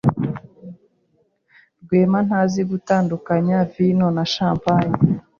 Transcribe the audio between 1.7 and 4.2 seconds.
Rwema ntazi gutandukanya vino